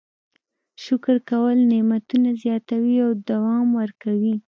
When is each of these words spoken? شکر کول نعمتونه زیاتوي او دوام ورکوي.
شکر 0.83 1.15
کول 1.29 1.57
نعمتونه 1.71 2.29
زیاتوي 2.41 2.95
او 3.05 3.11
دوام 3.29 3.67
ورکوي. 3.79 4.35